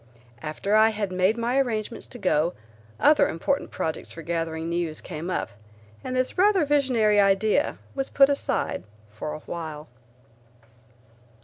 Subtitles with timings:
[0.41, 2.53] After I had made my arrangements to go,
[2.99, 5.51] other important projects for gathering news came up,
[6.03, 9.89] and this rather visionary idea was put aside for a while.